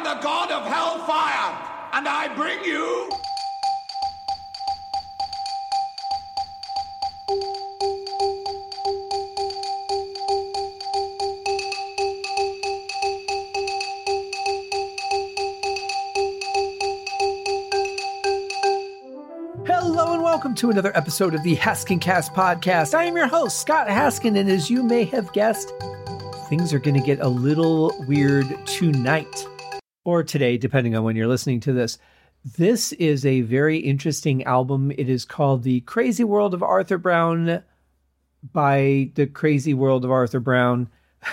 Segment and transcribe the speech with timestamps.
[0.00, 3.10] am the god of hellfire, and I bring you.
[19.66, 22.94] Hello and welcome to another episode of the Haskin Cast podcast.
[22.94, 25.72] I am your host, Scott Haskin, and as you may have guessed,
[26.48, 29.46] things are going to get a little weird tonight
[30.04, 31.98] or today, depending on when you're listening to this.
[32.56, 34.90] This is a very interesting album.
[34.92, 37.62] It is called The Crazy World of Arthur Brown
[38.52, 40.88] by The Crazy World of Arthur Brown.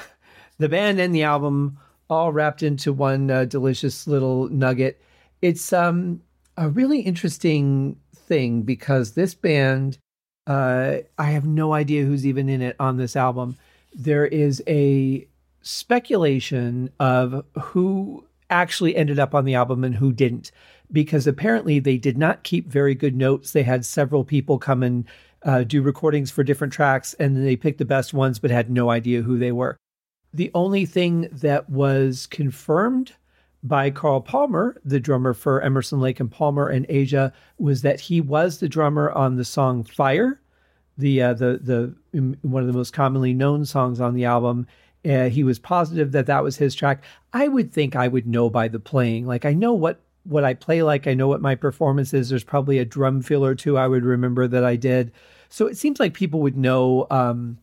[0.57, 1.77] the band and the album
[2.09, 5.01] all wrapped into one uh, delicious little nugget.
[5.41, 6.21] It's um,
[6.57, 9.97] a really interesting thing because this band,
[10.45, 13.55] uh, I have no idea who's even in it on this album.
[13.93, 15.25] There is a
[15.61, 20.51] speculation of who actually ended up on the album and who didn't,
[20.91, 23.51] because apparently they did not keep very good notes.
[23.51, 25.05] They had several people come and
[25.43, 28.69] uh, do recordings for different tracks, and then they picked the best ones, but had
[28.69, 29.77] no idea who they were.
[30.33, 33.13] The only thing that was confirmed
[33.63, 38.21] by Carl Palmer, the drummer for Emerson Lake and Palmer and Asia, was that he
[38.21, 40.39] was the drummer on the song "Fire,"
[40.97, 41.59] the uh, the
[42.13, 44.67] the one of the most commonly known songs on the album.
[45.07, 47.03] Uh, he was positive that that was his track.
[47.33, 49.25] I would think I would know by the playing.
[49.25, 51.07] Like I know what what I play like.
[51.07, 52.29] I know what my performance is.
[52.29, 55.11] There's probably a drum fill or two I would remember that I did.
[55.49, 57.57] So it seems like people would know, um,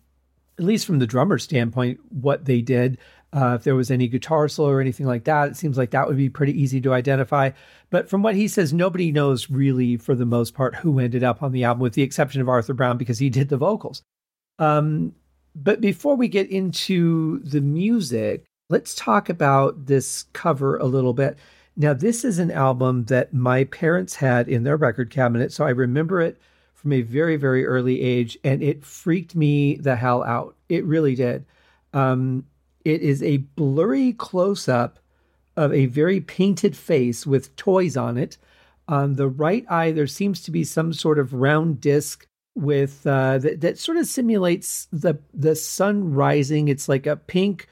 [0.59, 2.99] at least from the drummer standpoint, what they did.
[3.35, 6.07] Uh, if there was any guitar solo or anything like that, it seems like that
[6.07, 7.51] would be pretty easy to identify.
[7.91, 11.43] But from what he says, nobody knows really, for the most part, who ended up
[11.43, 14.03] on the album, with the exception of Arthur Brown because he did the vocals.
[14.61, 15.15] Um,
[15.55, 21.39] but before we get into the music, let's talk about this cover a little bit.
[21.77, 25.71] Now, this is an album that my parents had in their record cabinet, so I
[25.71, 26.41] remember it
[26.73, 30.57] from a very, very early age, and it freaked me the hell out.
[30.69, 31.45] It really did.
[31.93, 32.45] Um,
[32.85, 34.99] it is a blurry close up
[35.57, 38.39] of a very painted face with toys on it.
[38.87, 43.39] On the right eye, there seems to be some sort of round disc with uh,
[43.39, 46.69] that, that sort of simulates the the sun rising.
[46.69, 47.69] It's like a pink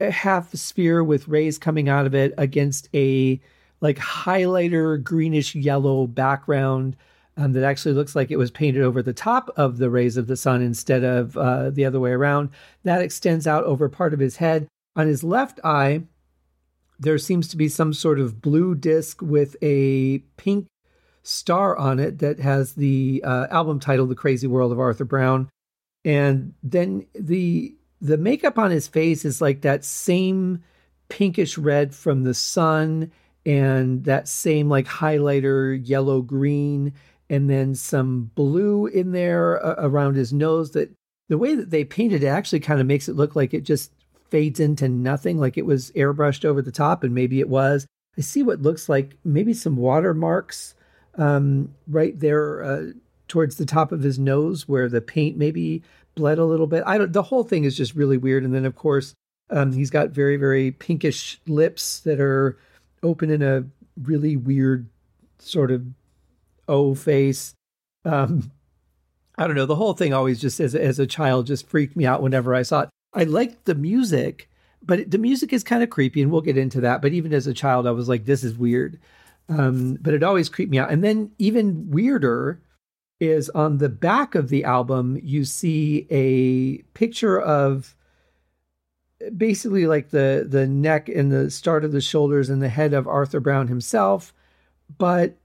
[0.00, 3.40] half sphere with rays coming out of it against a
[3.80, 6.96] like highlighter greenish yellow background
[7.36, 10.26] um, that actually looks like it was painted over the top of the rays of
[10.26, 12.50] the sun instead of uh, the other way around.
[12.84, 14.66] That extends out over part of his head.
[14.96, 16.04] On his left eye,
[16.98, 20.66] there seems to be some sort of blue disc with a pink
[21.26, 25.48] star on it that has the uh, album title, The Crazy World of Arthur Brown.
[26.04, 30.62] And then the the makeup on his face is like that same
[31.08, 33.10] pinkish red from the sun
[33.44, 36.92] and that same like highlighter yellow green
[37.28, 40.92] and then some blue in there uh, around his nose that
[41.28, 43.92] the way that they painted it actually kind of makes it look like it just
[44.30, 47.86] fades into nothing like it was airbrushed over the top and maybe it was
[48.18, 50.74] i see what looks like maybe some watermarks
[51.16, 52.86] um, right there uh,
[53.28, 55.82] towards the top of his nose where the paint maybe
[56.14, 58.64] bled a little bit i don't the whole thing is just really weird and then
[58.64, 59.14] of course
[59.50, 62.58] um, he's got very very pinkish lips that are
[63.02, 63.64] open in a
[64.02, 64.88] really weird
[65.38, 65.84] sort of
[66.68, 67.54] O face.
[68.04, 68.50] Um,
[69.38, 69.66] I don't know.
[69.66, 72.62] The whole thing always just as as a child just freaked me out whenever I
[72.62, 72.88] saw it.
[73.12, 74.48] I liked the music,
[74.82, 77.02] but the music is kind of creepy, and we'll get into that.
[77.02, 78.98] But even as a child, I was like, "This is weird,"
[79.48, 80.90] um, but it always creeped me out.
[80.90, 82.60] And then even weirder
[83.20, 87.94] is on the back of the album, you see a picture of
[89.36, 93.08] basically like the the neck and the start of the shoulders and the head of
[93.08, 94.34] Arthur Brown himself,
[94.98, 95.36] but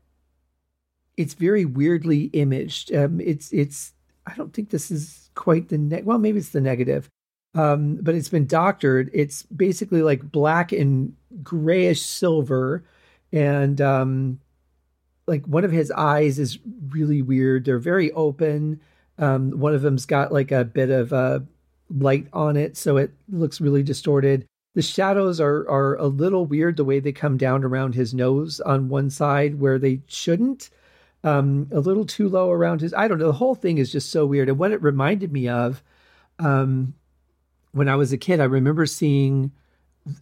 [1.17, 2.93] it's very weirdly imaged.
[2.93, 3.93] Um, it's it's
[4.27, 7.09] I don't think this is quite the well maybe it's the negative,
[7.55, 9.09] um, but it's been doctored.
[9.13, 12.83] It's basically like black and grayish silver,
[13.31, 14.39] and um,
[15.27, 17.65] like one of his eyes is really weird.
[17.65, 18.81] They're very open.
[19.17, 21.39] Um, one of them's got like a bit of uh,
[21.89, 24.45] light on it, so it looks really distorted.
[24.73, 28.59] The shadows are are a little weird the way they come down around his nose
[28.61, 30.69] on one side where they shouldn't
[31.23, 32.93] um, a little too low around his.
[32.93, 33.27] I don't know.
[33.27, 34.49] The whole thing is just so weird.
[34.49, 35.83] And what it reminded me of,
[36.39, 36.93] um,
[37.71, 39.51] when I was a kid, I remember seeing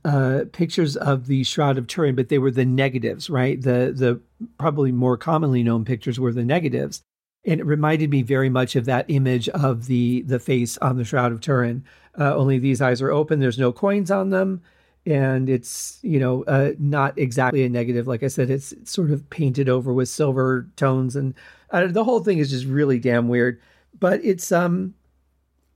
[0.03, 3.61] uh, pictures of the Shroud of Turin, but they were the negatives, right?
[3.61, 4.21] The the
[4.57, 7.01] probably more commonly known pictures were the negatives,
[7.45, 11.05] and it reminded me very much of that image of the the face on the
[11.05, 11.85] Shroud of Turin.
[12.17, 13.39] Uh, only these eyes are open.
[13.39, 14.61] There's no coins on them,
[15.05, 18.07] and it's you know uh, not exactly a negative.
[18.07, 21.33] Like I said, it's, sort of painted over with silver tones, and
[21.71, 23.61] uh, the whole thing is just really damn weird.
[23.97, 24.93] But it's um,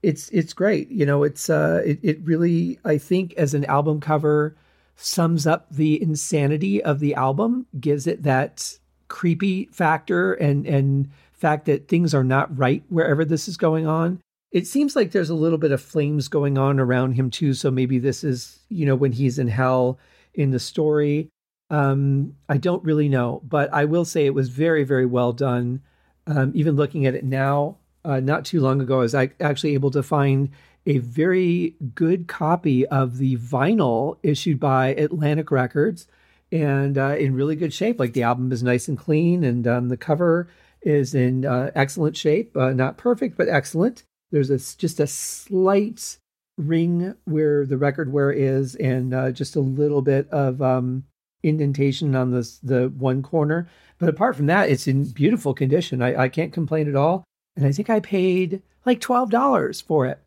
[0.04, 0.90] it's it's great.
[0.90, 4.56] You know, it's uh, it, it really I think as an album cover
[4.96, 8.78] sums up the insanity of the album, gives it that
[9.08, 14.20] creepy factor and and fact that things are not right wherever this is going on.
[14.52, 17.70] It seems like there's a little bit of flames going on around him too, so
[17.70, 19.98] maybe this is, you know, when he's in hell
[20.32, 21.28] in the story.
[21.70, 25.82] Um, I don't really know, but I will say it was very, very well done.
[26.26, 29.90] Um, even looking at it now, uh, not too long ago, I was actually able
[29.92, 30.50] to find
[30.86, 36.06] a very good copy of the vinyl issued by Atlantic Records
[36.52, 37.98] and uh, in really good shape.
[37.98, 40.48] Like the album is nice and clean, and um, the cover
[40.82, 42.56] is in uh, excellent shape.
[42.56, 44.04] Uh, not perfect, but excellent.
[44.30, 46.18] There's a, just a slight
[46.58, 51.04] ring where the record wear is, and uh, just a little bit of um,
[51.42, 53.68] indentation on this the one corner.
[53.98, 56.02] But apart from that, it's in beautiful condition.
[56.02, 57.24] I, I can't complain at all.
[57.56, 60.18] And I think I paid like twelve dollars for it.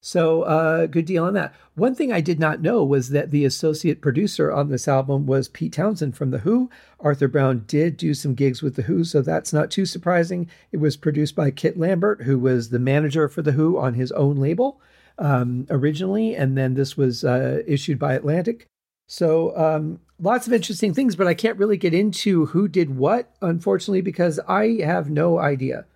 [0.00, 1.52] So, uh, good deal on that.
[1.74, 5.48] One thing I did not know was that the associate producer on this album was
[5.48, 6.70] Pete Townshend from The Who.
[7.00, 10.48] Arthur Brown did do some gigs with The Who, so that's not too surprising.
[10.70, 14.12] It was produced by Kit Lambert, who was the manager for The Who on his
[14.12, 14.80] own label
[15.18, 18.66] um, originally, and then this was uh, issued by Atlantic.
[19.08, 23.34] So, um, lots of interesting things, but I can't really get into who did what,
[23.42, 25.86] unfortunately, because I have no idea.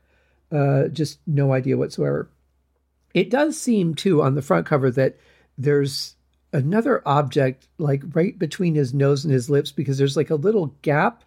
[0.52, 2.28] Uh, just no idea whatsoever.
[3.14, 5.16] It does seem too on the front cover that
[5.56, 6.16] there's
[6.52, 10.74] another object like right between his nose and his lips because there's like a little
[10.82, 11.24] gap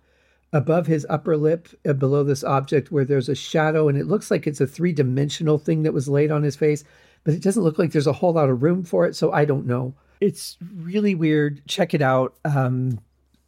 [0.53, 4.29] above his upper lip uh, below this object where there's a shadow and it looks
[4.29, 6.83] like it's a three-dimensional thing that was laid on his face
[7.23, 9.45] but it doesn't look like there's a whole lot of room for it so i
[9.45, 9.93] don't know.
[10.21, 11.61] It's really weird.
[11.67, 12.35] Check it out.
[12.45, 12.99] Um,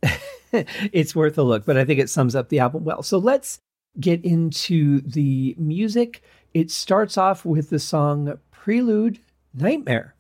[0.52, 3.04] it's worth a look but i think it sums up the album well.
[3.04, 3.60] So let's
[4.00, 6.22] get into the music
[6.58, 9.20] it starts off with the song Prelude
[9.54, 10.16] Nightmare.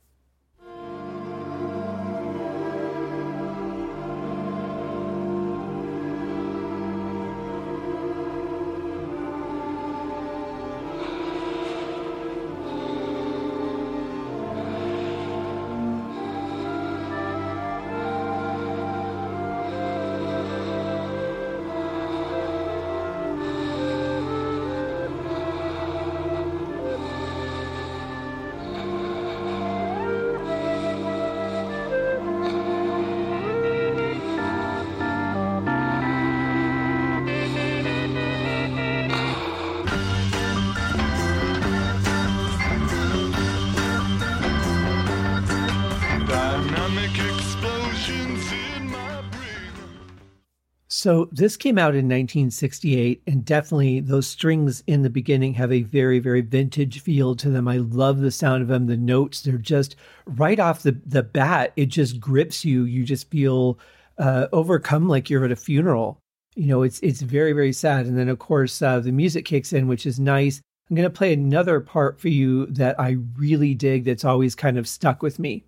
[50.98, 55.84] So this came out in 1968, and definitely those strings in the beginning have a
[55.84, 57.68] very, very vintage feel to them.
[57.68, 58.88] I love the sound of them.
[58.88, 59.96] The notes, they're just
[60.26, 62.86] right off the, the bat, it just grips you.
[62.86, 63.78] You just feel
[64.18, 66.18] uh, overcome like you're at a funeral.
[66.56, 68.08] You know, it's it's very, very sad.
[68.08, 70.62] And then of course uh, the music kicks in, which is nice.
[70.90, 74.06] I'm to play another part for you that I really dig.
[74.06, 75.64] That's always kind of stuck with me.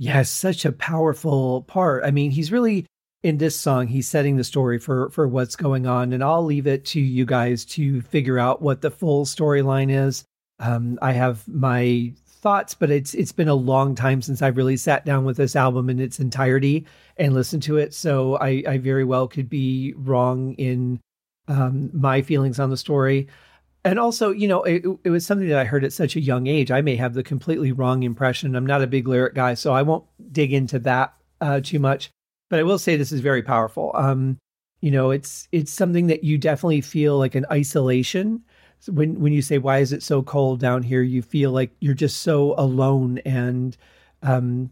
[0.00, 2.04] Yes, such a powerful part.
[2.06, 2.86] I mean, he's really
[3.22, 6.66] in this song, he's setting the story for for what's going on, and I'll leave
[6.66, 10.24] it to you guys to figure out what the full storyline is.
[10.58, 14.78] Um, I have my thoughts, but it's it's been a long time since I've really
[14.78, 16.86] sat down with this album in its entirety
[17.18, 17.92] and listened to it.
[17.92, 20.98] So I, I very well could be wrong in
[21.46, 23.28] um, my feelings on the story
[23.84, 26.46] and also, you know, it, it was something that I heard at such a young
[26.46, 26.70] age.
[26.70, 28.54] I may have the completely wrong impression.
[28.54, 32.10] I'm not a big lyric guy, so I won't dig into that uh, too much.
[32.50, 33.92] But I will say this is very powerful.
[33.94, 34.38] Um,
[34.80, 38.42] you know, it's it's something that you definitely feel like an isolation
[38.88, 41.02] when when you say why is it so cold down here.
[41.02, 43.76] You feel like you're just so alone and
[44.22, 44.70] um,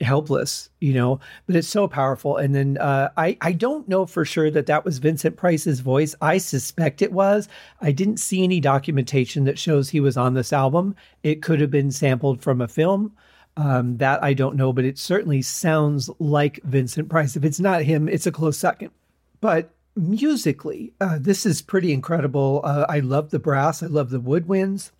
[0.00, 2.36] helpless, you know, but it's so powerful.
[2.36, 6.14] And then uh, I I don't know for sure that that was Vincent Price's voice.
[6.20, 7.48] I suspect it was.
[7.80, 10.94] I didn't see any documentation that shows he was on this album.
[11.22, 13.12] It could have been sampled from a film.
[13.56, 17.36] Um, that I don't know, but it certainly sounds like Vincent Price.
[17.36, 18.90] If it's not him, it's a close second.
[19.40, 22.60] But musically, uh, this is pretty incredible.
[22.64, 23.82] Uh, I love the brass.
[23.82, 24.92] I love the woodwinds.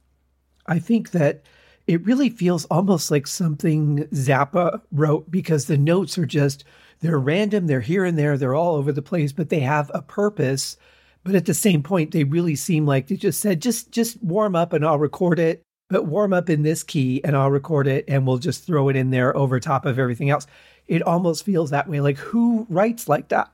[0.66, 1.42] I think that
[1.90, 6.62] it really feels almost like something Zappa wrote because the notes are just
[7.00, 10.00] they're random, they're here and there, they're all over the place, but they have a
[10.00, 10.76] purpose.
[11.24, 14.54] But at the same point, they really seem like they just said, just just warm
[14.54, 18.04] up and I'll record it, but warm up in this key and I'll record it
[18.06, 20.46] and we'll just throw it in there over top of everything else.
[20.86, 22.00] It almost feels that way.
[22.00, 23.50] Like who writes like that?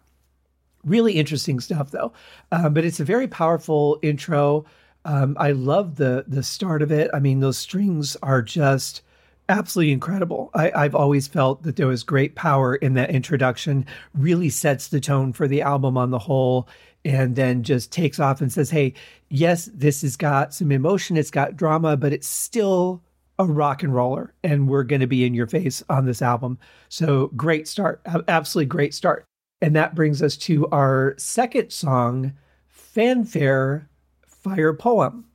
[0.84, 2.12] Really interesting stuff though.
[2.52, 4.66] Um, but it's a very powerful intro.
[5.06, 7.08] Um, I love the the start of it.
[7.14, 9.02] I mean, those strings are just
[9.48, 10.50] absolutely incredible.
[10.52, 13.86] I, I've always felt that there was great power in that introduction.
[14.14, 16.68] Really sets the tone for the album on the whole,
[17.04, 18.94] and then just takes off and says, "Hey,
[19.28, 21.16] yes, this has got some emotion.
[21.16, 23.02] It's got drama, but it's still."
[23.38, 26.58] A rock and roller, and we're going to be in your face on this album.
[26.88, 28.00] So, great start.
[28.28, 29.26] Absolutely great start.
[29.60, 32.32] And that brings us to our second song,
[32.70, 33.90] Fanfare
[34.46, 35.25] Fire Poem.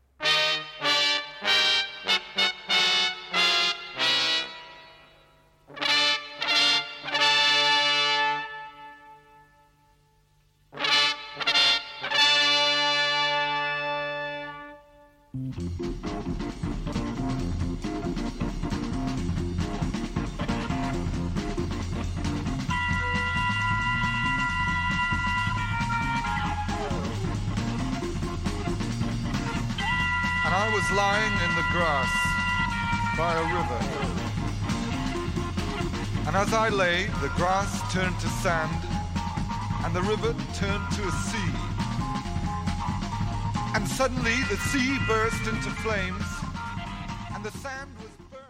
[37.41, 38.71] Grass turned to sand,
[39.83, 41.53] and the river turned to a sea.
[43.73, 46.23] And suddenly the sea burst into flames,
[47.33, 48.43] and the sand was burned.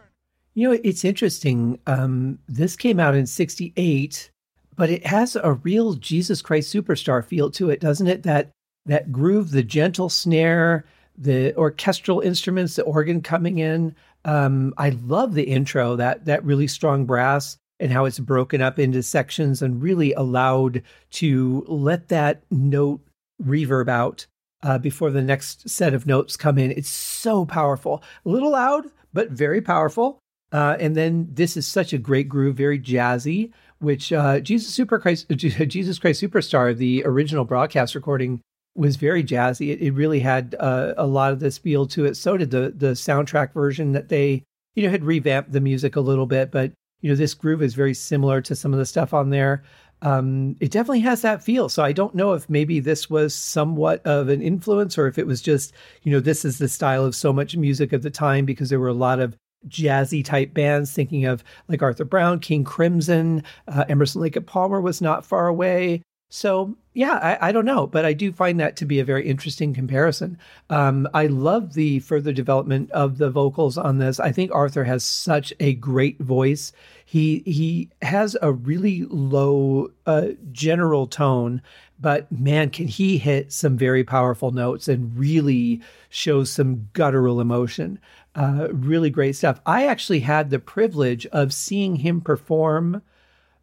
[0.56, 1.80] You know, it's interesting.
[1.88, 4.30] Um, this came out in 68,
[4.76, 8.24] but it has a real Jesus Christ Superstar feel to it, doesn't it?
[8.24, 8.52] That
[8.88, 10.84] that groove, the gentle snare,
[11.18, 13.96] the orchestral instruments, the organ coming in.
[14.26, 18.80] Um, I love the intro, that that really strong brass and how it's broken up
[18.80, 23.02] into sections and really allowed to let that note
[23.44, 24.28] reverb out
[24.64, 26.72] uh, before the next set of notes come in.
[26.72, 30.20] It's so powerful, a little loud, but very powerful.
[30.52, 33.52] Uh, and then this is such a great groove, very jazzy.
[33.80, 38.42] Which uh, Jesus Super Christ, Jesus Christ Superstar, the original broadcast recording,
[38.76, 39.72] was very jazzy.
[39.72, 42.16] It, it really had uh, a lot of this feel to it.
[42.16, 44.44] So did the the soundtrack version that they
[44.76, 47.74] you know had revamped the music a little bit, but you know this groove is
[47.74, 49.64] very similar to some of the stuff on there.
[50.04, 51.70] Um, it definitely has that feel.
[51.70, 55.28] So I don't know if maybe this was somewhat of an influence or if it
[55.28, 58.46] was just you know this is the style of so much music at the time
[58.46, 59.36] because there were a lot of
[59.68, 64.82] jazzy type bands thinking of like Arthur Brown, King Crimson, uh, Emerson Lake and Palmer
[64.82, 66.02] was not far away.
[66.34, 69.28] So yeah, I, I, don't know, but I do find that to be a very
[69.28, 70.38] interesting comparison.
[70.70, 74.18] Um, I love the further development of the vocals on this.
[74.18, 76.72] I think Arthur has such a great voice.
[77.04, 81.62] He he has a really low uh, general tone,
[82.00, 88.00] but man, can he hit some very powerful notes and really shows some guttural emotion.
[88.36, 89.60] Uh, really great stuff.
[89.66, 93.02] I actually had the privilege of seeing him perform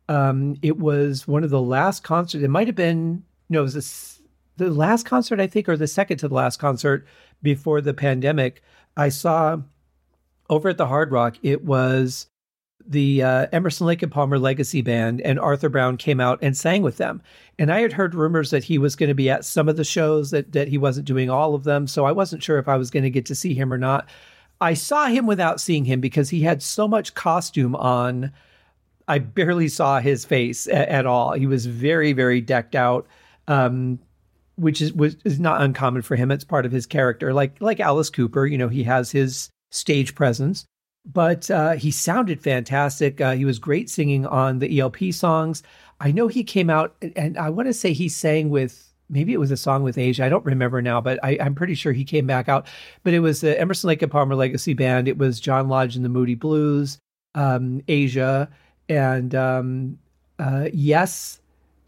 [0.09, 2.43] um, it was one of the last concerts.
[2.43, 4.21] It might have been no, it was this,
[4.57, 7.07] the last concert I think, or the second to the last concert
[7.43, 8.63] before the pandemic.
[8.97, 9.59] I saw
[10.51, 11.37] over at the Hard Rock.
[11.43, 12.27] It was
[12.87, 16.83] the uh, Emerson Lake and Palmer Legacy Band, and Arthur Brown came out and sang
[16.83, 17.23] with them.
[17.59, 19.85] And I had heard rumors that he was going to be at some of the
[19.85, 21.87] shows, that that he wasn't doing all of them.
[21.87, 24.09] So I wasn't sure if I was going to get to see him or not.
[24.61, 28.33] I saw him without seeing him because he had so much costume on
[29.09, 31.33] I barely saw his face a- at all.
[31.33, 33.07] He was very, very decked out,
[33.49, 33.99] um,
[34.57, 36.31] which is was is not uncommon for him.
[36.31, 37.33] It's part of his character.
[37.33, 40.67] Like like Alice Cooper, you know, he has his stage presence,
[41.05, 43.21] but uh, he sounded fantastic.
[43.21, 45.63] Uh, he was great singing on the ELP songs.
[46.01, 49.41] I know he came out, and I want to say he sang with maybe it
[49.41, 50.25] was a song with Asia.
[50.25, 52.67] I don't remember now, but I, am pretty sure he came back out.
[53.05, 55.09] But it was the Emerson Lake and Palmer Legacy Band.
[55.09, 56.99] It was John Lodge and the Moody Blues,
[57.35, 58.51] um, Asia,
[58.89, 59.99] and um,
[60.39, 61.41] uh, yes,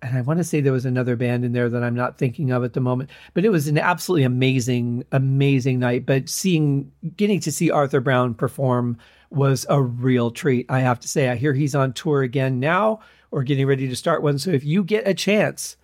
[0.02, 2.50] and I want to say there was another band in there that I'm not thinking
[2.50, 6.06] of at the moment, but it was an absolutely amazing, amazing night.
[6.06, 8.96] But seeing, getting to see Arthur Brown perform
[9.30, 10.66] was a real treat.
[10.70, 13.96] I have to say, I hear he's on tour again now or getting ready to
[13.96, 14.38] start one.
[14.38, 15.76] So if you get a chance,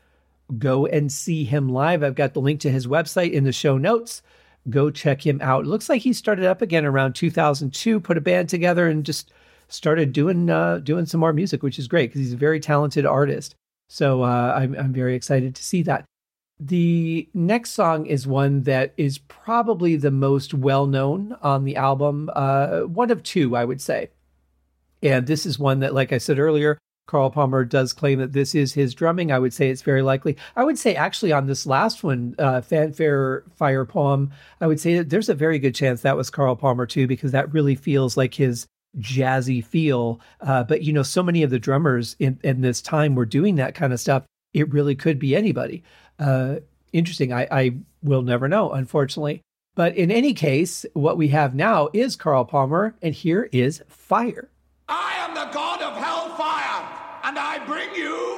[0.59, 2.03] go and see him live.
[2.03, 4.23] I've got the link to his website in the show notes.
[4.69, 5.65] Go check him out.
[5.65, 9.31] It looks like he started up again around 2002, put a band together and just
[9.69, 13.07] started doing uh, doing some more music, which is great because he's a very talented
[13.07, 13.55] artist.
[13.89, 16.05] So uh, I'm I'm very excited to see that.
[16.59, 22.31] The next song is one that is probably the most well known on the album,
[22.35, 24.11] uh, one of two, I would say.
[25.03, 28.55] And this is one that, like I said earlier, Carl Palmer does claim that this
[28.55, 29.31] is his drumming.
[29.31, 30.37] I would say it's very likely.
[30.57, 34.97] I would say actually on this last one, uh, Fanfare Fire Poem, I would say
[34.97, 38.17] that there's a very good chance that was Carl Palmer too, because that really feels
[38.17, 38.67] like his
[38.99, 40.21] jazzy feel.
[40.41, 43.57] Uh, but you know, so many of the drummers in, in this time were doing
[43.57, 44.25] that kind of stuff.
[44.55, 45.83] It really could be anybody.
[46.19, 46.57] Uh,
[46.93, 47.33] interesting.
[47.33, 49.43] I, I will never know, unfortunately.
[49.75, 54.49] But in any case, what we have now is Carl Palmer, and here is Fire.
[54.89, 56.89] I am the god of hellfire,
[57.25, 58.36] and I bring you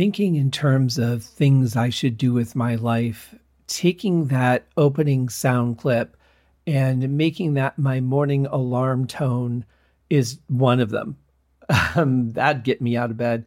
[0.00, 3.34] thinking in terms of things I should do with my life,
[3.66, 6.16] taking that opening sound clip
[6.66, 9.62] and making that my morning alarm tone
[10.08, 11.18] is one of them.
[11.96, 13.44] Um, that'd get me out of bed.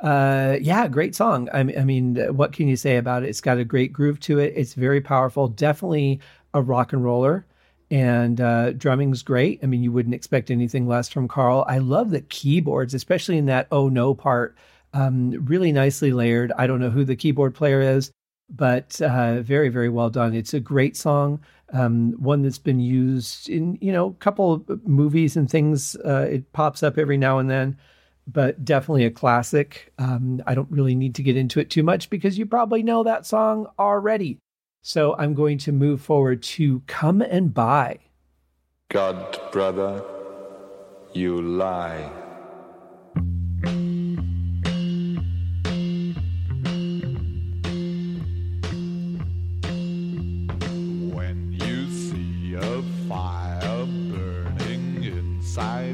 [0.00, 1.50] Uh, yeah, great song.
[1.52, 3.28] I, I mean, what can you say about it?
[3.28, 4.54] It's got a great groove to it.
[4.56, 5.48] It's very powerful.
[5.48, 6.20] Definitely
[6.54, 7.46] a rock and roller.
[7.90, 9.60] And uh, drumming's great.
[9.62, 11.64] I mean, you wouldn't expect anything less from Carl.
[11.68, 14.56] I love the keyboards, especially in that oh no part
[14.92, 16.52] um, really nicely layered.
[16.56, 18.10] I don't know who the keyboard player is,
[18.48, 20.34] but uh, very, very well done.
[20.34, 21.40] It's a great song,
[21.72, 25.96] um, one that's been used in you know a couple of movies and things.
[26.04, 27.78] Uh, it pops up every now and then,
[28.26, 29.92] but definitely a classic.
[29.98, 33.04] Um, I don't really need to get into it too much because you probably know
[33.04, 34.38] that song already.
[34.82, 37.98] So I'm going to move forward to "Come and Buy."
[38.88, 40.02] God, brother,
[41.12, 42.19] you lie.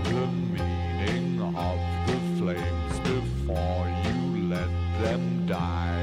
[0.05, 4.69] the meaning of the flames before you let
[5.01, 6.01] them die.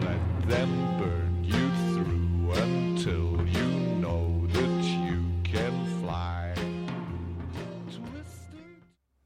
[0.00, 6.54] Let them burn you through until you know that you can fly.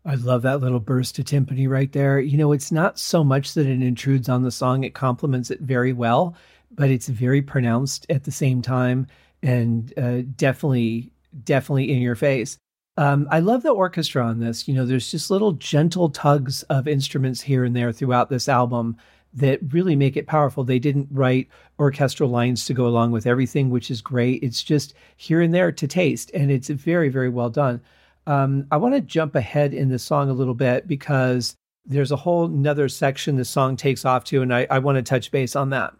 [0.07, 2.21] I love that little burst of timpani right there.
[2.21, 5.61] You know, it's not so much that it intrudes on the song, it complements it
[5.61, 6.37] very well,
[6.71, 9.07] but it's very pronounced at the same time
[9.45, 11.13] and uh, definitely,
[11.45, 12.59] definitely in your face.
[12.97, 14.67] Um, I love the orchestra on this.
[14.67, 18.97] You know, there's just little gentle tugs of instruments here and there throughout this album
[19.35, 20.63] that really make it powerful.
[20.63, 24.43] They didn't write orchestral lines to go along with everything, which is great.
[24.43, 27.81] It's just here and there to taste, and it's very, very well done.
[28.27, 32.17] Um, I want to jump ahead in the song a little bit because there's a
[32.17, 35.57] whole nother section the song takes off to, and I, I want to touch base
[35.57, 35.93] on that.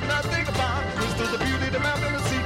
[0.00, 0.44] Nothing
[1.38, 1.78] beauty, the
[2.18, 2.40] sea.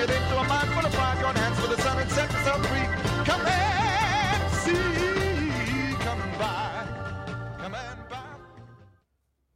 [0.00, 1.20] It into a mind full of pride.
[1.20, 2.86] Your hands for the sun and set yourself free.
[3.24, 6.86] Come and see, come and buy,
[7.58, 8.24] come and buy.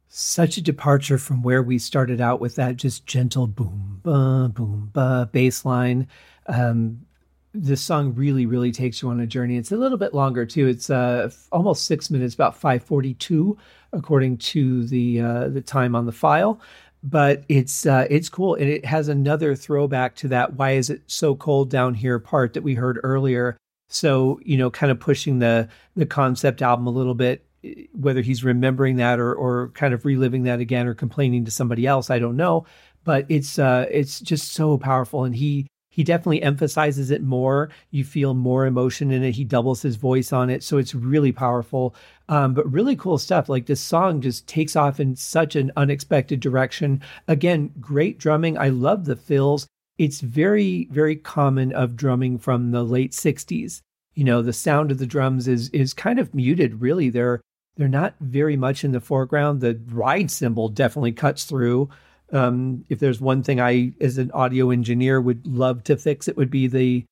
[0.07, 4.91] Such a departure from where we started out with that just gentle boom, ba, boom,
[4.93, 6.07] ba bass line.
[6.47, 7.05] Um,
[7.53, 9.57] this song really, really takes you on a journey.
[9.57, 10.67] It's a little bit longer too.
[10.67, 13.57] It's uh, almost six minutes, about five forty-two,
[13.93, 16.59] according to the uh, the time on the file.
[17.07, 21.03] But it's uh, it's cool, and it has another throwback to that "Why is it
[21.05, 23.57] so cold down here?" part that we heard earlier.
[23.89, 27.45] So you know, kind of pushing the the concept album a little bit.
[27.93, 31.85] Whether he's remembering that or or kind of reliving that again or complaining to somebody
[31.85, 32.65] else, I don't know.
[33.03, 37.69] But it's uh, it's just so powerful, and he he definitely emphasizes it more.
[37.89, 39.35] You feel more emotion in it.
[39.35, 40.61] He doubles his voice on it.
[40.61, 41.95] So it's really powerful.
[42.27, 43.47] Um, but really cool stuff.
[43.47, 47.01] Like this song just takes off in such an unexpected direction.
[47.29, 48.57] Again, great drumming.
[48.57, 49.67] I love the fills.
[49.97, 53.79] It's very, very common of drumming from the late 60s.
[54.15, 57.09] You know, the sound of the drums is is kind of muted, really.
[57.09, 57.39] They're
[57.77, 59.61] they're not very much in the foreground.
[59.61, 61.89] The ride cymbal definitely cuts through.
[62.31, 66.37] Um, if there's one thing I, as an audio engineer, would love to fix, it
[66.37, 67.05] would be the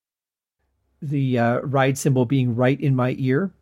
[1.02, 3.52] the uh, ride cymbal being right in my ear.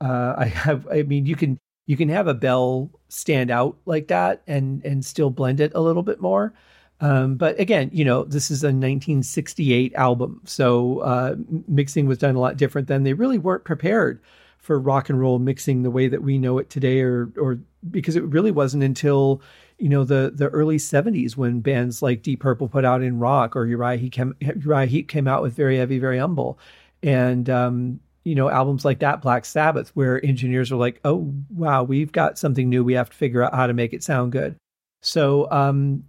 [0.00, 4.08] Uh, I have, I mean, you can you can have a bell stand out like
[4.08, 6.52] that and and still blend it a little bit more.
[7.00, 11.36] Um, but again, you know, this is a 1968 album, so uh,
[11.68, 13.02] mixing was done a lot different then.
[13.02, 14.20] They really weren't prepared
[14.58, 17.58] for rock and roll mixing the way that we know it today, or or
[17.90, 19.42] because it really wasn't until
[19.78, 23.54] you know the the early 70s when bands like Deep Purple put out in rock
[23.56, 26.58] or Uriah Heep came, Uriah Heep came out with Very Heavy, Very Humble,
[27.02, 31.82] and um, you know albums like that, Black Sabbath, where engineers are like, oh wow,
[31.82, 34.56] we've got something new, we have to figure out how to make it sound good.
[35.02, 36.04] So um,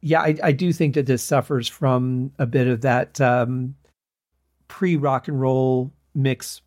[0.00, 3.74] yeah, I, I do think that this suffers from a bit of that um,
[4.68, 6.60] pre rock and roll mix,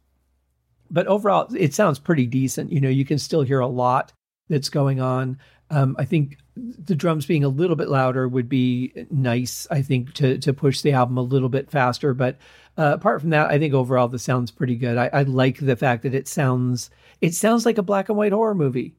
[0.90, 2.74] but overall it sounds pretty decent.
[2.74, 4.12] You know, you can still hear a lot
[4.50, 5.40] that's going on.
[5.72, 9.68] Um, I think the drums being a little bit louder would be nice.
[9.72, 12.14] I think to to push the album a little bit faster.
[12.14, 12.38] But
[12.78, 14.98] uh, apart from that, I think overall the sound's pretty good.
[14.98, 16.90] I, I like the fact that it sounds
[17.22, 18.96] it sounds like a black and white horror movie.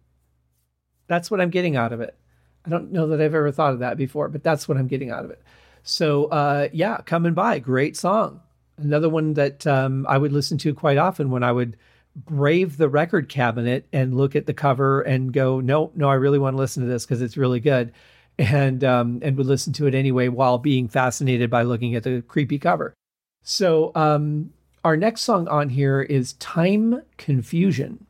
[1.09, 2.17] That's what I'm getting out of it.
[2.65, 5.11] I don't know that I've ever thought of that before, but that's what I'm getting
[5.11, 5.43] out of it.
[5.83, 7.59] So uh, yeah, and buy.
[7.59, 8.41] great song.
[8.79, 11.77] Another one that um, I would listen to quite often when I would
[12.14, 16.38] brave the record cabinet and look at the cover and go, no, no, I really
[16.38, 17.92] want to listen to this because it's really good,
[18.38, 22.22] and um, and would listen to it anyway while being fascinated by looking at the
[22.22, 22.94] creepy cover.
[23.42, 24.53] So um,
[24.85, 28.07] our next song on here is "Time Confusion."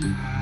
[0.00, 0.37] Mm-hmm.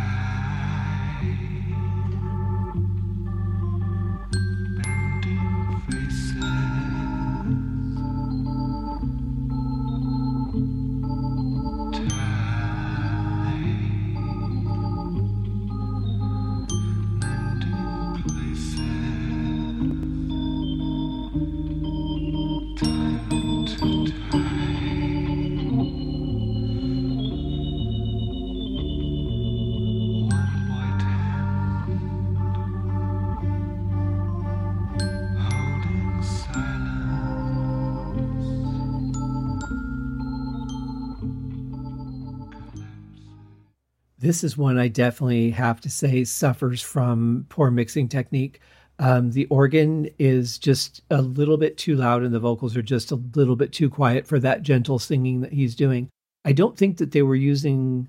[44.26, 48.60] This is one I definitely have to say suffers from poor mixing technique.
[48.98, 53.12] Um, the organ is just a little bit too loud, and the vocals are just
[53.12, 56.08] a little bit too quiet for that gentle singing that he's doing.
[56.44, 58.08] I don't think that they were using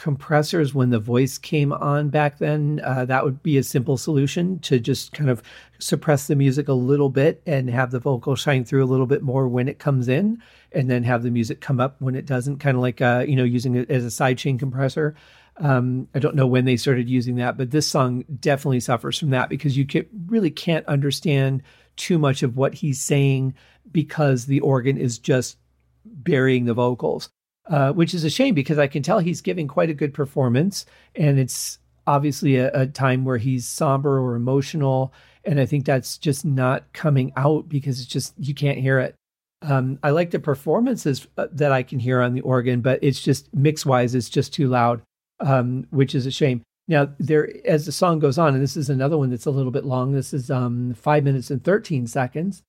[0.00, 2.80] compressors when the voice came on back then.
[2.82, 5.42] Uh, that would be a simple solution to just kind of
[5.78, 9.22] suppress the music a little bit and have the vocal shine through a little bit
[9.22, 12.60] more when it comes in, and then have the music come up when it doesn't,
[12.60, 15.14] kind of like uh, you know using it as a sidechain compressor.
[15.58, 19.30] Um, I don't know when they started using that, but this song definitely suffers from
[19.30, 21.62] that because you can, really can't understand
[21.96, 23.52] too much of what he's saying
[23.92, 25.58] because the organ is just
[26.06, 27.28] burying the vocals
[27.70, 30.84] uh, which is a shame because I can tell he's giving quite a good performance,
[31.14, 36.18] and it's obviously a, a, time where he's somber or emotional, and I think that's
[36.18, 39.14] just not coming out because it's just you can't hear it.
[39.62, 43.20] Um, I like the performances uh, that I can hear on the organ, but it's
[43.20, 45.02] just mix wise, it's just too loud,
[45.38, 46.62] um, which is a shame.
[46.88, 49.70] Now, there, as the song goes on, and this is another one that's a little
[49.70, 50.10] bit long.
[50.10, 52.64] This is um, five minutes and thirteen seconds,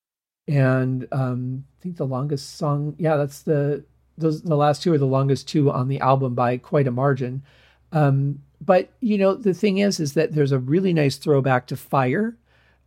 [0.48, 3.84] and um, I think the longest song, yeah, that's the
[4.22, 7.44] those the last two are the longest two on the album by quite a margin.
[7.92, 11.76] Um, but you know, the thing is, is that there's a really nice throwback to
[11.76, 12.38] Fire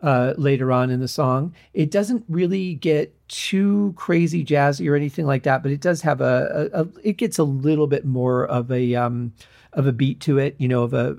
[0.01, 1.55] uh, later on in the song.
[1.73, 6.21] It doesn't really get too crazy jazzy or anything like that, but it does have
[6.21, 9.33] a, a, a it gets a little bit more of a um,
[9.73, 10.57] of a beat to it.
[10.59, 11.19] You know, of a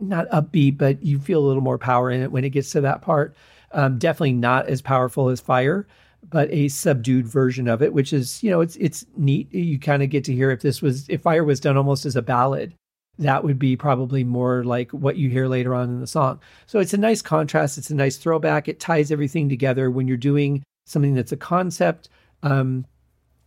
[0.00, 2.82] not upbeat, but you feel a little more power in it when it gets to
[2.82, 3.34] that part.
[3.72, 5.86] Um, definitely not as powerful as Fire,
[6.30, 9.52] but a subdued version of it, which is, you know, it's it's neat.
[9.52, 12.16] You kind of get to hear if this was if Fire was done almost as
[12.16, 12.74] a ballad,
[13.18, 16.40] that would be probably more like what you hear later on in the song.
[16.66, 18.68] So it's a nice contrast, it's a nice throwback.
[18.68, 22.08] It ties everything together when you're doing something that's a concept
[22.42, 22.86] Um,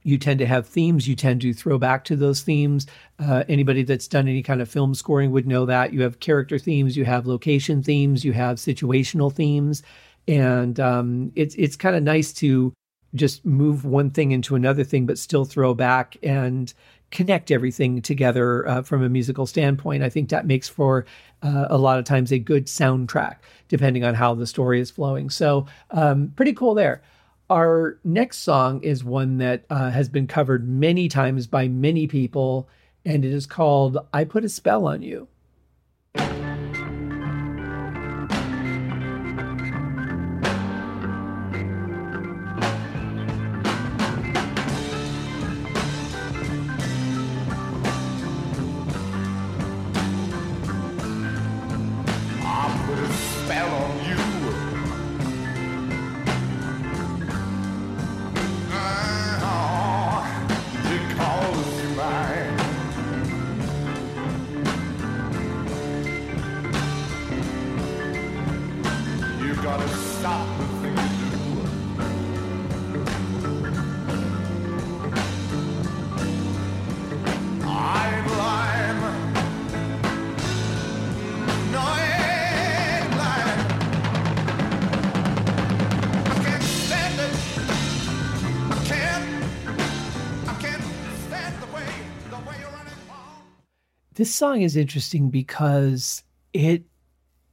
[0.04, 1.08] you tend to have themes.
[1.08, 2.88] You tend to throw back to those themes.
[3.20, 5.94] Uh, anybody that's done any kind of film scoring would know that.
[5.94, 9.84] You have character themes, you have location themes, you have situational themes,
[10.28, 12.74] and um, it's it's kind of nice to
[13.16, 16.74] just move one thing into another thing, but still throw back and
[17.12, 20.02] connect everything together uh, from a musical standpoint.
[20.02, 21.06] I think that makes for
[21.42, 25.30] uh, a lot of times a good soundtrack, depending on how the story is flowing.
[25.30, 27.04] So, um, pretty cool there.
[27.50, 32.70] Our next song is one that uh, has been covered many times by many people,
[33.04, 35.28] and it is called I Put a Spell on You.
[94.22, 96.84] This song is interesting because it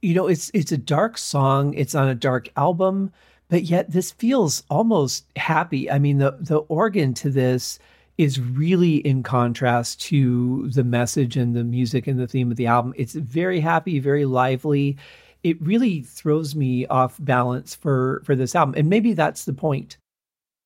[0.03, 3.11] you know it's it's a dark song it's on a dark album
[3.47, 5.89] but yet this feels almost happy.
[5.89, 7.79] I mean the the organ to this
[8.19, 12.67] is really in contrast to the message and the music and the theme of the
[12.67, 12.93] album.
[12.97, 14.95] It's very happy very lively.
[15.41, 18.75] It really throws me off balance for for this album.
[18.77, 19.97] And maybe that's the point.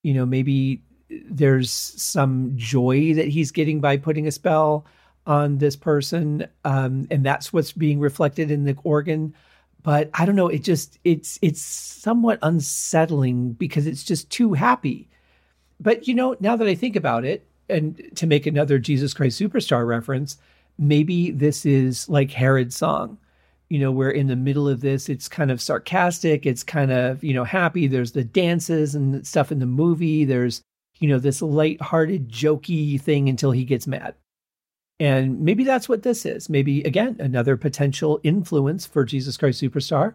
[0.03, 0.81] You know maybe
[1.29, 4.85] there's some joy that he's getting by putting a spell
[5.25, 9.33] on this person um, and that's what's being reflected in the organ.
[9.81, 15.09] But i don't know it just it's it's somewhat unsettling because it's just too happy.
[15.79, 19.39] But you know now that i think about it and to make another jesus christ
[19.39, 20.37] superstar reference
[20.77, 23.17] maybe this is like herod's song
[23.69, 27.23] you know where in the middle of this it's kind of sarcastic it's kind of
[27.23, 30.61] you know happy there's the dances and stuff in the movie there's
[30.99, 34.13] you know this light-hearted jokey thing until he gets mad
[35.03, 36.49] and maybe that's what this is.
[36.49, 40.13] Maybe, again, another potential influence for Jesus Christ Superstar.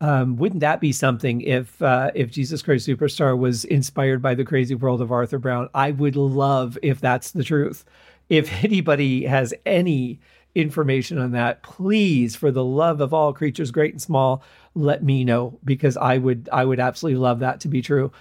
[0.00, 4.44] Um, wouldn't that be something if uh, if Jesus Christ Superstar was inspired by the
[4.44, 5.68] crazy world of Arthur Brown?
[5.74, 7.84] I would love if that's the truth.
[8.28, 10.20] If anybody has any
[10.54, 14.44] information on that, please, for the love of all creatures, great and small,
[14.76, 18.12] let me know because I would I would absolutely love that to be true.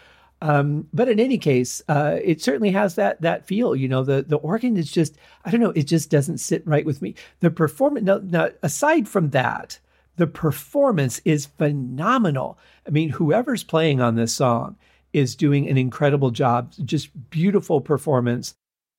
[0.42, 3.76] Um, but in any case, uh, it certainly has that that feel.
[3.76, 6.86] You know, the the organ is just I don't know, it just doesn't sit right
[6.86, 7.16] with me.
[7.42, 9.80] The performance, no, no, aside from that,
[10.16, 12.58] the performance is phenomenal.
[12.88, 14.78] I mean, whoever's playing on this song
[15.12, 16.74] is doing an incredible job.
[16.86, 18.56] Just beautiful performance.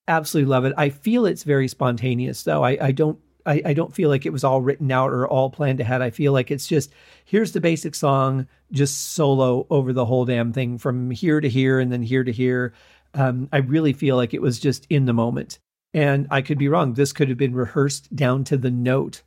[0.08, 0.74] Absolutely love it.
[0.76, 2.64] I feel it's very spontaneous, though.
[2.64, 5.50] I, I don't I, I don't feel like it was all written out or all
[5.50, 6.02] planned ahead.
[6.02, 6.92] I feel like it's just
[7.24, 11.80] here's the basic song, just solo over the whole damn thing from here to here
[11.80, 12.72] and then here to here.
[13.14, 15.58] Um, I really feel like it was just in the moment.
[15.92, 16.94] And I could be wrong.
[16.94, 19.22] This could have been rehearsed down to the note.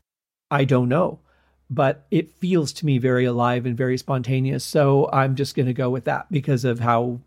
[0.50, 1.20] I don't know.
[1.70, 4.64] But it feels to me very alive and very spontaneous.
[4.64, 7.20] So I'm just going to go with that because of how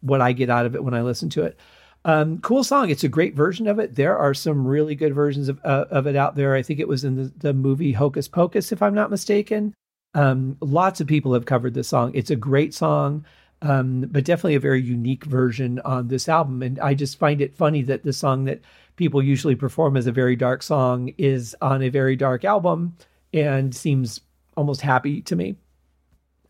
[0.00, 1.58] what I get out of it when I listen to it.
[2.04, 2.88] Um, cool song.
[2.88, 3.94] It's a great version of it.
[3.94, 6.54] There are some really good versions of uh, of it out there.
[6.54, 9.74] I think it was in the, the movie Hocus Pocus, if I'm not mistaken.
[10.14, 12.12] Um, lots of people have covered this song.
[12.14, 13.24] It's a great song,
[13.62, 16.62] um, but definitely a very unique version on this album.
[16.62, 18.62] And I just find it funny that the song that
[18.96, 22.96] people usually perform as a very dark song is on a very dark album
[23.32, 24.20] and seems
[24.56, 25.56] almost happy to me.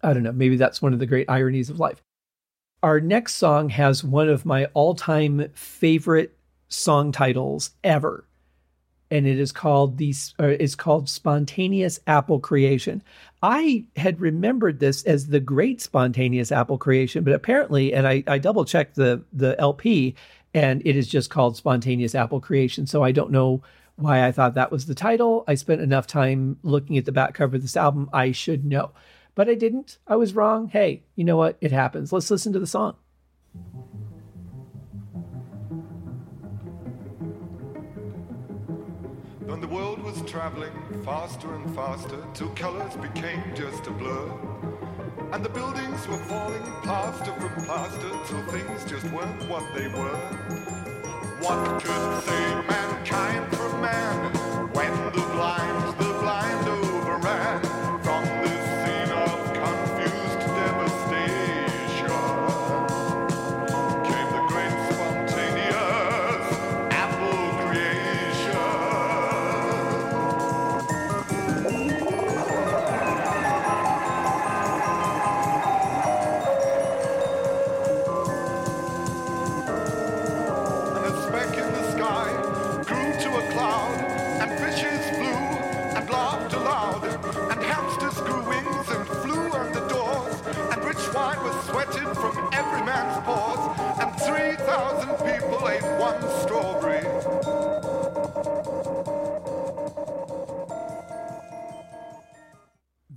[0.02, 0.32] I don't know.
[0.32, 2.00] Maybe that's one of the great ironies of life.
[2.82, 6.36] Our next song has one of my all time favorite
[6.68, 8.26] song titles ever.
[9.10, 13.02] And it is called the uh, is called Spontaneous Apple Creation.
[13.42, 18.38] I had remembered this as the Great Spontaneous Apple Creation, but apparently, and I, I
[18.38, 20.14] double checked the the LP,
[20.54, 22.86] and it is just called Spontaneous Apple Creation.
[22.86, 23.62] So I don't know
[23.96, 25.44] why I thought that was the title.
[25.48, 28.08] I spent enough time looking at the back cover of this album.
[28.12, 28.92] I should know
[29.40, 29.96] but I didn't.
[30.06, 30.68] I was wrong.
[30.68, 31.56] Hey, you know what?
[31.62, 32.12] It happens.
[32.12, 32.94] Let's listen to the song.
[39.46, 40.74] When the world was traveling
[41.06, 44.30] faster and faster till colors became just a blur.
[45.32, 50.18] And the buildings were falling plaster from plaster till things just weren't what they were.
[51.40, 54.34] What could save mankind from man
[54.74, 56.09] when the blind, the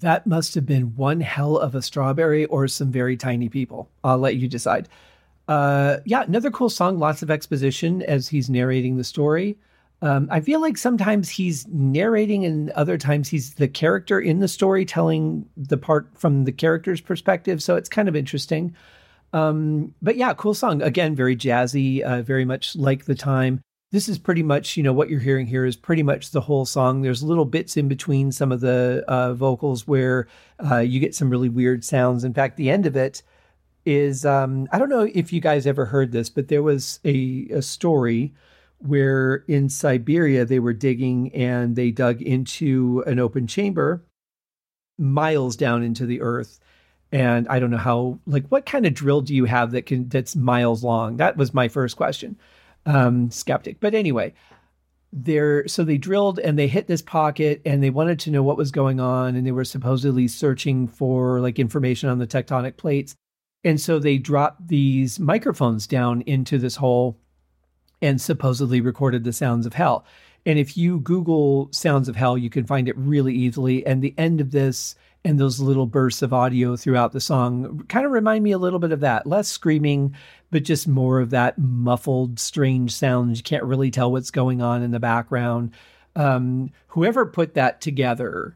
[0.03, 3.89] That must have been one hell of a strawberry or some very tiny people.
[4.03, 4.89] I'll let you decide.
[5.47, 9.57] Uh, yeah, another cool song, lots of exposition as he's narrating the story.
[10.01, 14.49] Um, I feel like sometimes he's narrating and other times he's the character in the
[14.49, 17.63] story telling the part from the character's perspective.
[17.63, 18.75] So it's kind of interesting.
[19.33, 20.81] Um, but yeah, cool song.
[20.81, 23.61] Again, very jazzy, uh, very much like the time.
[23.91, 26.65] This is pretty much, you know, what you're hearing here is pretty much the whole
[26.65, 27.01] song.
[27.01, 30.27] There's little bits in between some of the uh, vocals where
[30.71, 32.23] uh, you get some really weird sounds.
[32.23, 33.21] In fact, the end of it
[33.85, 37.47] is um, I don't know if you guys ever heard this, but there was a,
[37.51, 38.33] a story
[38.79, 44.05] where in Siberia they were digging and they dug into an open chamber
[44.97, 46.59] miles down into the earth
[47.13, 50.09] and i don't know how like what kind of drill do you have that can
[50.09, 52.37] that's miles long that was my first question
[52.85, 54.33] um skeptic but anyway
[55.13, 58.57] there so they drilled and they hit this pocket and they wanted to know what
[58.57, 63.15] was going on and they were supposedly searching for like information on the tectonic plates
[63.63, 67.17] and so they dropped these microphones down into this hole
[68.01, 70.05] and supposedly recorded the sounds of hell.
[70.45, 73.85] And if you Google sounds of hell, you can find it really easily.
[73.85, 74.95] And the end of this
[75.25, 78.79] and those little bursts of audio throughout the song kind of remind me a little
[78.79, 79.25] bit of that.
[79.25, 80.15] Less screaming,
[80.51, 83.37] but just more of that muffled, strange sound.
[83.37, 85.71] You can't really tell what's going on in the background.
[86.15, 88.55] Um, whoever put that together,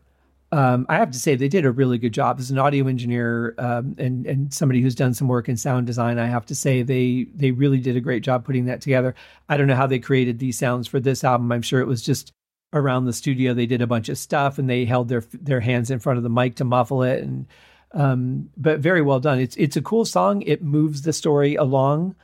[0.51, 3.55] um, I have to say they did a really good job as an audio engineer
[3.57, 6.19] um, and and somebody who's done some work in sound design.
[6.19, 9.15] I have to say they they really did a great job putting that together.
[9.49, 11.51] I don't know how they created these sounds for this album.
[11.51, 12.31] I'm sure it was just
[12.77, 13.53] around the studio.
[13.53, 16.23] They did a bunch of stuff and they held their their hands in front of
[16.23, 17.23] the mic to muffle it.
[17.23, 17.47] And
[17.93, 19.39] um, but very well done.
[19.39, 20.41] It's it's a cool song.
[20.43, 22.15] It moves the story along,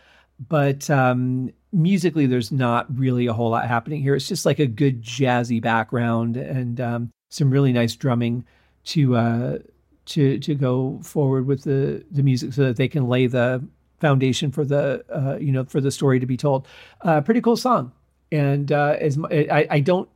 [0.47, 4.15] but um, musically there's not really a whole lot happening here.
[4.15, 8.45] It's just like a good jazzy background and um, some really nice drumming
[8.85, 9.57] to uh,
[10.05, 13.63] to to go forward with the the music so that they can lay the
[13.99, 16.67] foundation for the uh, you know for the story to be told.
[17.01, 17.91] Uh, pretty cool song,
[18.31, 20.09] and uh, as I, I don't.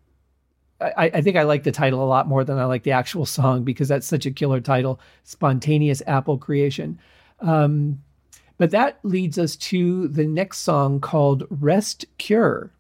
[0.79, 3.25] I, I think I like the title a lot more than I like the actual
[3.25, 6.99] song because that's such a killer title, "Spontaneous Apple Creation."
[7.39, 8.03] Um,
[8.57, 12.71] but that leads us to the next song called "Rest Cure."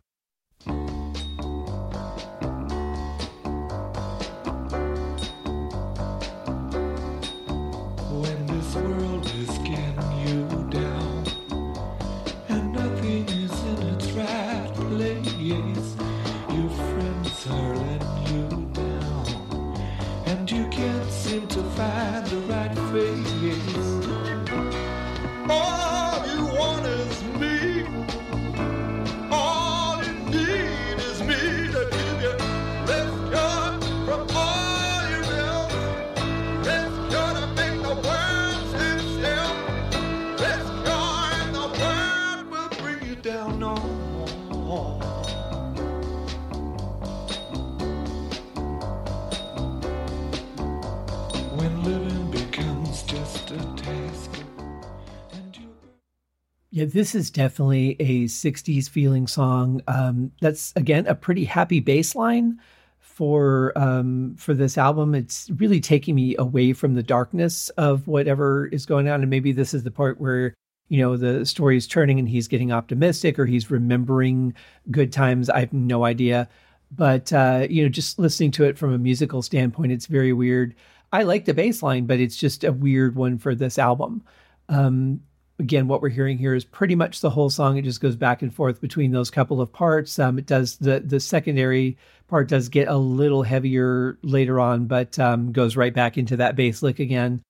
[56.77, 59.81] Yeah, this is definitely a 60s feeling song.
[59.87, 62.59] Um, that's again a pretty happy bass line
[62.99, 65.15] for um, for this album.
[65.15, 69.21] It's really taking me away from the darkness of whatever is going on.
[69.21, 70.53] And maybe this is the part where,
[70.87, 74.53] you know, the story is turning and he's getting optimistic or he's remembering
[74.91, 75.49] good times.
[75.49, 76.47] I have no idea.
[76.91, 80.75] But uh, you know, just listening to it from a musical standpoint, it's very weird.
[81.11, 84.23] I like the bass line, but it's just a weird one for this album.
[84.69, 85.21] Um,
[85.59, 87.77] again, what we're hearing here is pretty much the whole song.
[87.77, 90.19] It just goes back and forth between those couple of parts.
[90.19, 91.97] Um, it does the the secondary
[92.27, 96.55] part does get a little heavier later on, but um, goes right back into that
[96.55, 97.41] bass lick again.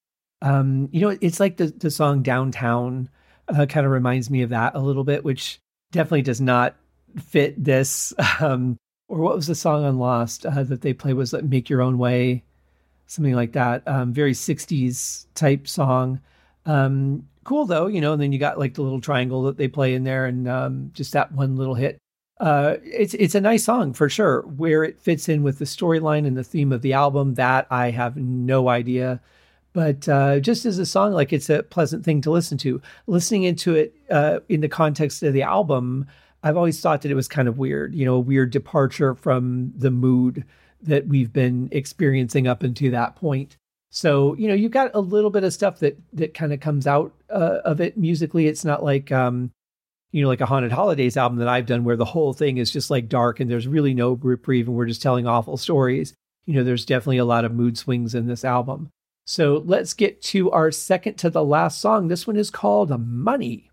[0.42, 3.10] Um, you know, it's like the the song Downtown
[3.48, 5.60] uh, kind of reminds me of that a little bit, which
[5.92, 6.76] definitely does not
[7.20, 8.14] fit this.
[8.40, 8.78] Um,
[9.10, 11.82] or what was the song on Lost uh, that they play was like Make Your
[11.82, 12.44] Own Way,
[13.06, 13.88] something like that.
[13.88, 16.20] Um, very 60s type song.
[16.68, 19.68] Um, cool though, you know, and then you got like the little triangle that they
[19.68, 21.98] play in there and um, just that one little hit.
[22.40, 24.42] Uh, it's it's a nice song for sure.
[24.42, 27.90] Where it fits in with the storyline and the theme of the album, that I
[27.90, 29.20] have no idea.
[29.74, 32.82] But uh, just as a song, like it's a pleasant thing to listen to.
[33.08, 36.06] Listening into it uh, in the context of the album,
[36.44, 39.72] I've always thought that it was kind of weird, you know, a weird departure from
[39.76, 40.46] the mood
[40.82, 43.58] that we've been experiencing up until that point.
[43.98, 46.86] So, you know, you've got a little bit of stuff that that kind of comes
[46.86, 48.46] out uh, of it musically.
[48.46, 49.50] It's not like um,
[50.12, 52.70] you know, like a Haunted Holidays album that I've done where the whole thing is
[52.70, 56.14] just like dark and there's really no reprieve and we're just telling awful stories.
[56.46, 58.92] You know, there's definitely a lot of mood swings in this album.
[59.26, 62.08] So let's get to our second to the last song.
[62.08, 63.72] This one is called Money.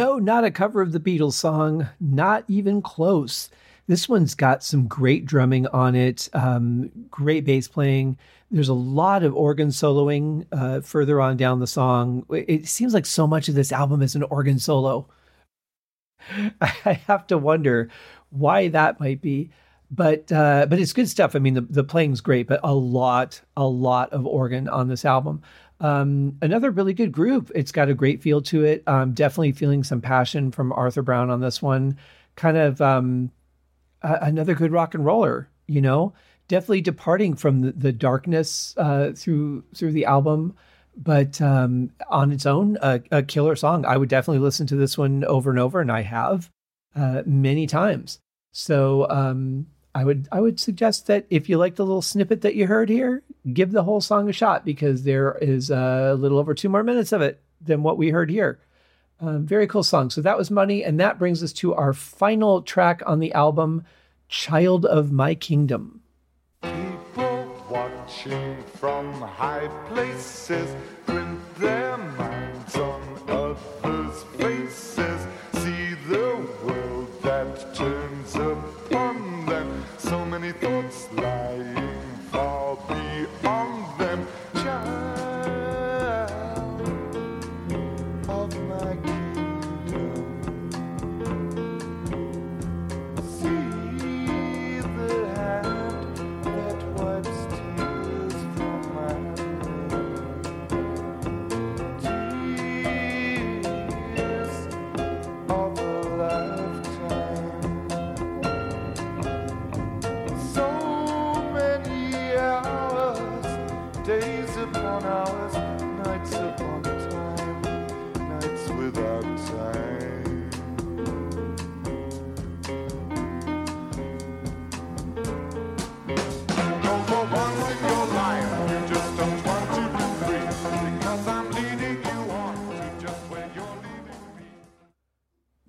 [0.00, 1.86] No, not a cover of the Beatles song.
[2.00, 3.50] Not even close.
[3.86, 8.16] This one's got some great drumming on it, um, great bass playing.
[8.50, 12.24] There's a lot of organ soloing uh, further on down the song.
[12.30, 15.06] It seems like so much of this album is an organ solo.
[16.62, 17.90] I have to wonder
[18.30, 19.50] why that might be,
[19.90, 21.36] but uh, but it's good stuff.
[21.36, 25.04] I mean, the the playing's great, but a lot a lot of organ on this
[25.04, 25.42] album.
[25.80, 27.50] Um, another really good group.
[27.54, 28.82] It's got a great feel to it.
[28.86, 31.96] Um, definitely feeling some passion from Arthur Brown on this one.
[32.36, 33.30] Kind of um,
[34.02, 35.48] a- another good rock and roller.
[35.66, 36.12] You know,
[36.48, 40.54] definitely departing from the, the darkness uh, through through the album,
[40.96, 43.86] but um, on its own, a, a killer song.
[43.86, 46.50] I would definitely listen to this one over and over, and I have
[46.94, 48.18] uh, many times.
[48.52, 52.54] So um, I would I would suggest that if you like the little snippet that
[52.54, 53.22] you heard here,
[53.52, 57.12] give the whole song a shot because there is a little over two more minutes
[57.12, 58.60] of it than what we heard here.
[59.20, 60.08] Um, very cool song.
[60.08, 63.84] So that was Money, and that brings us to our final track on the album,
[64.28, 66.00] Child of My Kingdom.
[66.62, 70.74] People watching from high places
[71.04, 72.89] print their minds on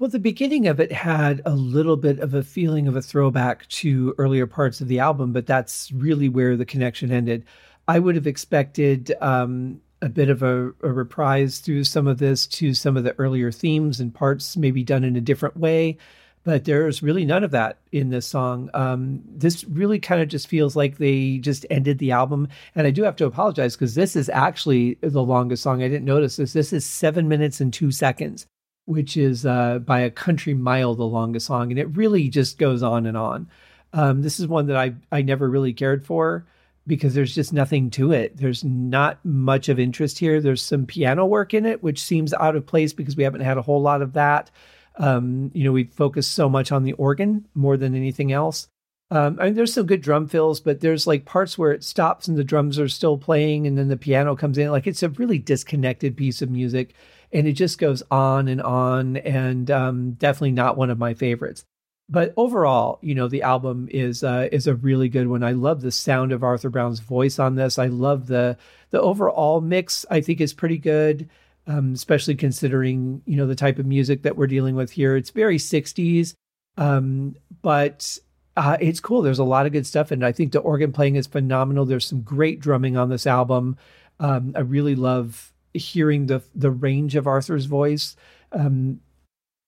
[0.02, 3.68] Well, the beginning of it had a little bit of a feeling of a throwback
[3.68, 7.46] to earlier parts of the album, but that's really where the connection ended.
[7.88, 12.48] I would have expected um, a bit of a, a reprise through some of this
[12.48, 16.00] to some of the earlier themes and parts, maybe done in a different way.
[16.44, 18.72] But there's really none of that in this song.
[18.74, 22.48] Um, this really kind of just feels like they just ended the album.
[22.74, 25.84] And I do have to apologize because this is actually the longest song.
[25.84, 26.54] I didn't notice this.
[26.54, 28.48] This is seven minutes and two seconds
[28.92, 32.84] which is uh, by a country mile the longest song, and it really just goes
[32.84, 33.50] on and on.
[33.94, 36.46] Um, this is one that I I never really cared for,
[36.86, 38.38] because there's just nothing to it.
[38.38, 40.42] There's not much of interest here.
[40.42, 43.58] There's some piano work in it, which seems out of place because we haven't had
[43.58, 44.52] a whole lot of that.
[44.98, 48.68] Um, you know, we focus so much on the organ more than anything else.
[49.10, 52.28] Um, I mean, there's some good drum fills, but there's like parts where it stops
[52.28, 54.72] and the drums are still playing, and then the piano comes in.
[54.72, 56.94] Like it's a really disconnected piece of music,
[57.34, 61.66] and it just goes on and on, and um, definitely not one of my favorites
[62.12, 65.44] but overall, you know, the album is uh, is a really good one.
[65.44, 67.80] I love the sound of Arthur Brown's voice on this.
[67.80, 68.58] I love the
[68.90, 70.06] the overall mix.
[70.12, 71.30] I think is pretty good,
[71.68, 75.16] um, especially considering you know the type of music that we're dealing with here.
[75.16, 76.34] It's very '60s,
[76.76, 78.18] um, but
[78.58, 79.22] uh, it's cool.
[79.22, 81.86] There's a lot of good stuff, and I think the organ playing is phenomenal.
[81.86, 83.78] There's some great drumming on this album.
[84.20, 88.16] Um, I really love hearing the the range of Arthur's voice.
[88.52, 89.02] Um,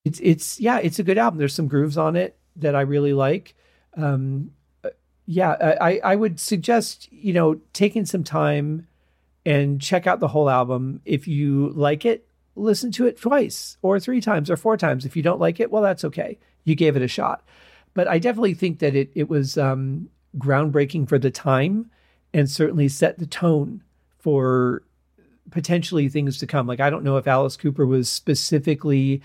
[0.06, 1.40] it's it's yeah, it's a good album.
[1.40, 3.56] There's some grooves on it that I really like.
[3.96, 4.52] Um,
[4.84, 4.90] uh,
[5.26, 8.88] yeah, I I would suggest you know taking some time
[9.46, 11.02] and check out the whole album.
[11.06, 15.06] If you like it, listen to it twice or three times or four times.
[15.06, 16.38] If you don't like it, well, that's okay.
[16.64, 17.44] You gave it a shot.
[17.94, 21.92] But I definitely think that it it was um, groundbreaking for the time
[22.34, 23.84] and certainly set the tone
[24.20, 24.84] for
[25.52, 26.68] potentially things to come.
[26.68, 29.22] Like I don't know if Alice Cooper was specifically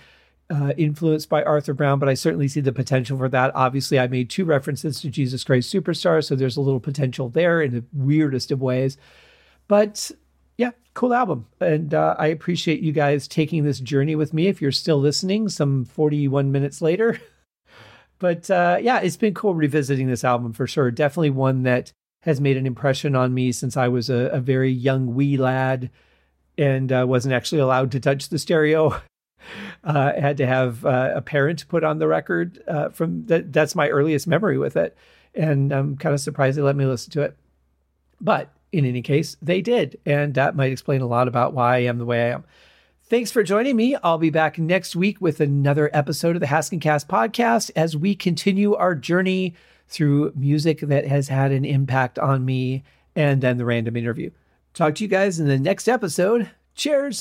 [0.50, 3.52] uh, influenced by Arthur Brown, but I certainly see the potential for that.
[3.54, 7.60] Obviously, I made two references to Jesus Christ Superstar, so there's a little potential there
[7.60, 8.96] in the weirdest of ways.
[9.66, 10.10] But
[10.56, 11.46] yeah, cool album.
[11.60, 14.48] And uh, I appreciate you guys taking this journey with me.
[14.48, 17.20] If you're still listening, some 41 minutes later.
[18.18, 20.90] but uh, yeah, it's been cool revisiting this album for sure.
[20.90, 21.92] Definitely one that
[22.22, 25.90] has made an impression on me since I was a, a very young wee lad
[26.58, 29.00] and uh, wasn't actually allowed to touch the stereo
[29.84, 33.52] uh, had to have uh, a parent put on the record uh, from that.
[33.52, 34.96] That's my earliest memory with it,
[35.34, 37.36] and I'm kind of surprised they let me listen to it.
[38.20, 41.80] But in any case, they did, and that might explain a lot about why I
[41.80, 42.44] am the way I am.
[43.04, 43.96] Thanks for joining me.
[44.02, 48.74] I'll be back next week with another episode of the Haskincast podcast as we continue
[48.74, 49.54] our journey
[49.88, 52.84] through music that has had an impact on me
[53.16, 54.30] and then the random interview.
[54.78, 56.50] Talk to you guys in the next episode.
[56.76, 57.20] Cheers.